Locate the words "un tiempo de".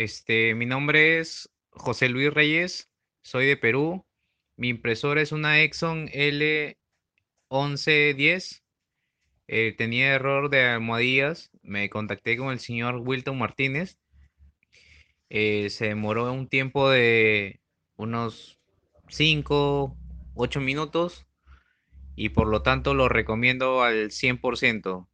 16.32-17.60